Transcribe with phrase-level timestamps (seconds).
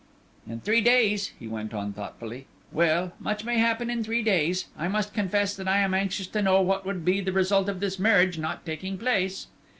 [0.49, 2.47] "In three days," he went on, thoughtfully.
[2.71, 4.65] "Well, much may happen in three days.
[4.75, 7.81] I must confess that I am anxious to know what would be the result of
[7.81, 9.45] this marriage not taking place."